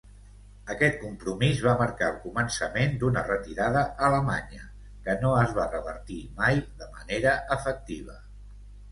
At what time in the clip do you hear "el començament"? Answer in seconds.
2.13-2.95